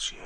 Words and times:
支。 0.00 0.16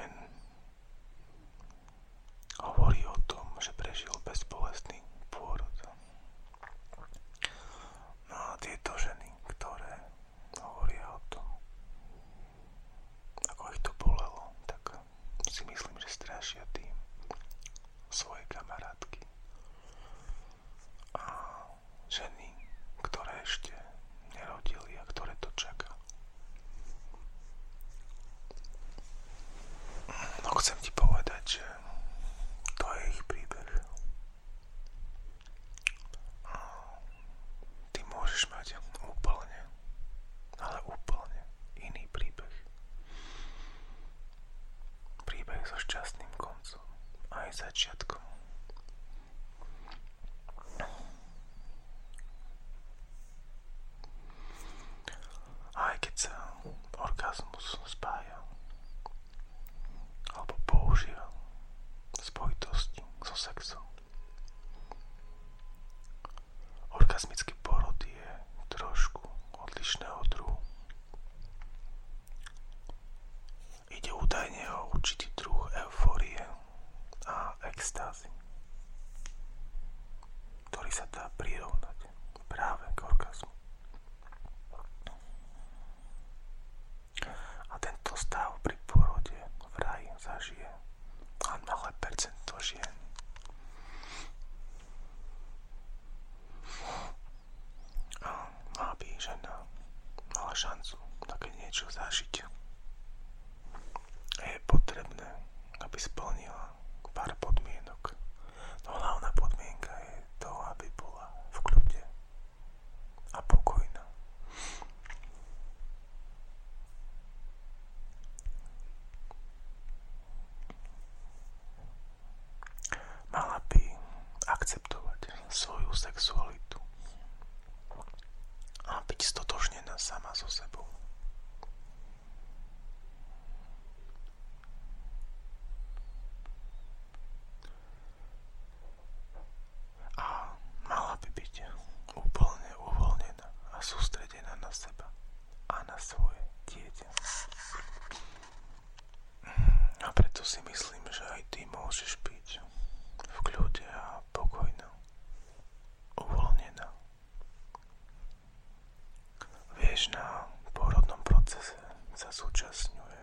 Tiež 159.95 160.11
na 160.11 160.51
porodnom 160.75 161.23
procese 161.23 161.79
sa 162.19 162.27
zúčastňuje 162.27 163.23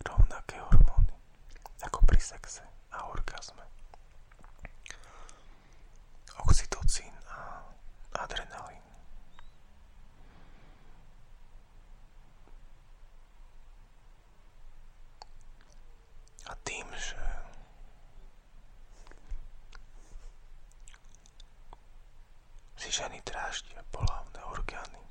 rovnaké 0.00 0.56
hormóny 0.64 1.12
ako 1.84 2.00
pri 2.08 2.16
sexe 2.16 2.64
a 2.96 3.04
orgazme. 3.12 3.68
Oxytocín 6.40 7.12
a 7.28 7.68
adrenalín. 8.16 8.80
A 16.48 16.56
tým, 16.64 16.88
že 16.96 17.20
si 22.80 22.88
ženy 22.88 23.20
dráždia 23.20 23.84
pola 23.92 24.17
County. 24.68 25.07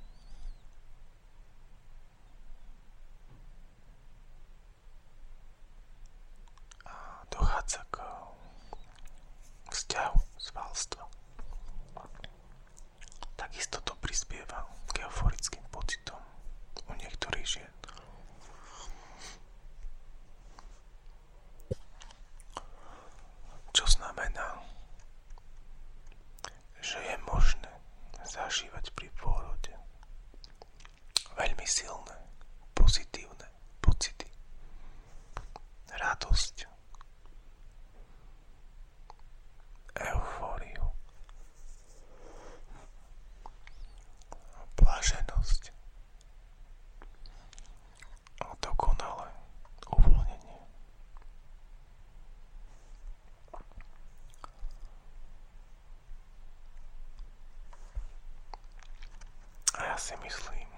Ja 59.98 60.14
si 60.14 60.18
myslím, 60.22 60.70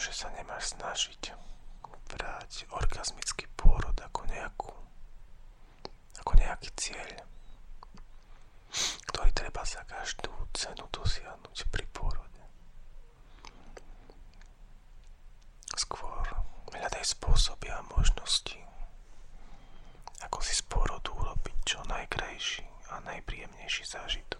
že 0.00 0.16
sa 0.16 0.32
nemáš 0.32 0.72
snažiť 0.72 1.36
brať 2.08 2.64
orgazmický 2.72 3.44
pôrod 3.52 3.92
ako 4.00 4.24
nejakú 4.32 4.72
ako 6.16 6.32
nejaký 6.40 6.72
cieľ, 6.72 7.20
ktorý 9.12 9.28
treba 9.36 9.60
za 9.60 9.84
každú 9.84 10.32
cenu 10.56 10.88
dosiahnuť 10.88 11.68
pri 11.68 11.84
pôrode. 11.92 12.42
Skôr 15.76 16.24
hľadaj 16.72 17.04
spôsoby 17.04 17.68
a 17.68 17.84
možnosti, 17.92 18.56
ako 20.24 20.40
si 20.40 20.56
z 20.56 20.64
pôrodu 20.64 21.12
urobiť 21.12 21.56
čo 21.60 21.84
najkrajší 21.84 22.64
a 22.88 23.04
najpríjemnejší 23.04 23.84
zážitok. 23.84 24.37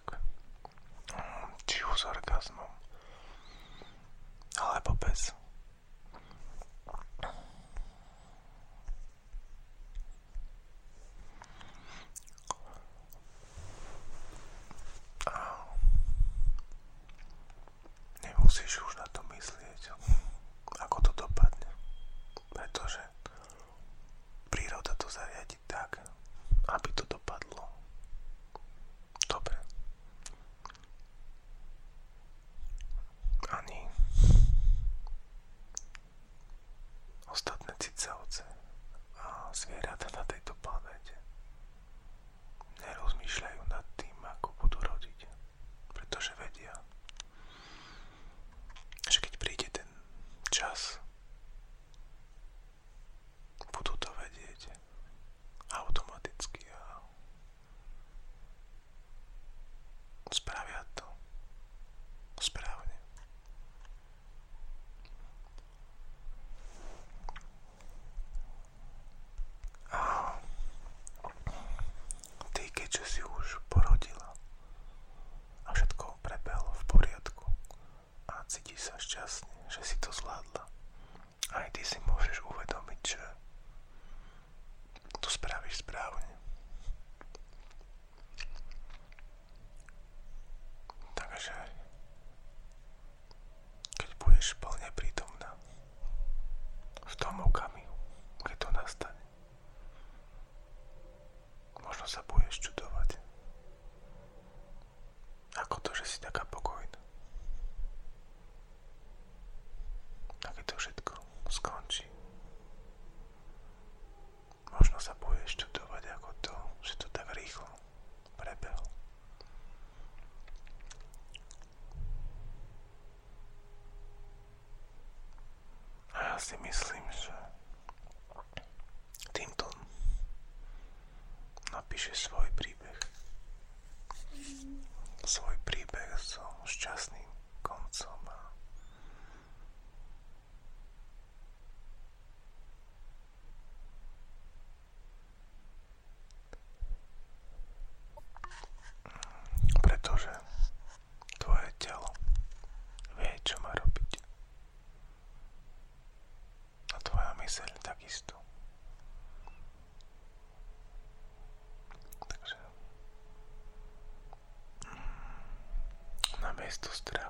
estos 166.69 167.03
tragos. 167.03 167.28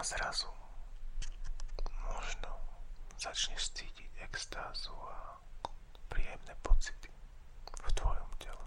a 0.00 0.02
zrazu 0.02 0.48
možno 2.08 2.56
začneš 3.20 3.68
cítiť 3.76 4.24
extázu 4.24 4.96
a 4.96 5.36
príjemné 6.08 6.56
pocity 6.64 7.12
v 7.84 7.88
tvojom 7.92 8.30
tele. 8.40 8.64